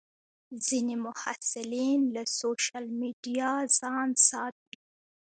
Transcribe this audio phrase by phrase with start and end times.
[0.65, 4.77] ځینې محصلین له سوشیل میډیا ځان ساتي.